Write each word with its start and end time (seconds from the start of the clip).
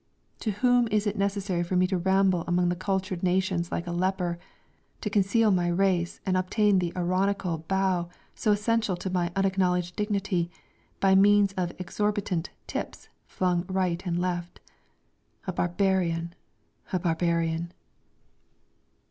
To 0.39 0.49
whom 0.49 0.87
is 0.87 1.05
it 1.05 1.15
necessary 1.15 1.61
for 1.61 1.75
me 1.75 1.85
to 1.85 1.97
ramble 1.99 2.43
among 2.47 2.69
the 2.69 2.75
cultured 2.75 3.21
nations 3.21 3.71
like 3.71 3.85
a 3.85 3.91
leper, 3.91 4.39
to 5.01 5.09
conceal 5.11 5.51
my 5.51 5.67
race 5.67 6.19
and 6.25 6.35
obtain 6.35 6.79
the 6.79 6.91
ironical 6.97 7.59
bow 7.67 8.09
so 8.33 8.51
essential 8.51 8.95
to 8.97 9.11
my 9.11 9.31
unacknowledged 9.35 9.95
dignity, 9.95 10.49
by 10.99 11.13
means 11.13 11.53
of 11.53 11.71
exorbitant 11.77 12.49
"tips" 12.65 13.09
flung 13.27 13.63
right 13.67 14.03
and 14.03 14.17
left? 14.19 14.59
A 15.45 15.53
barbarian, 15.53 16.33
a 16.91 16.97
barbarian!... 16.97 17.71